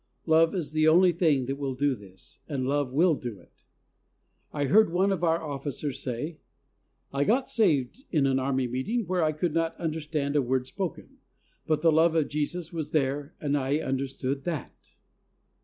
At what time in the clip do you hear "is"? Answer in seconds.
0.55-0.71